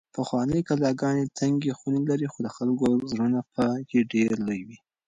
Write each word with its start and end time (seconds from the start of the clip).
پخوانۍ 0.15 0.61
کلاګانې 0.67 1.25
تنګې 1.37 1.71
خونې 1.77 1.99
لرلې 2.07 2.27
خو 2.33 2.39
د 2.43 2.47
خلکو 2.55 2.85
زړونه 3.11 3.39
پکې 3.53 3.99
ډېر 4.13 4.31
لوی 4.47 4.61
وو. 4.67 4.77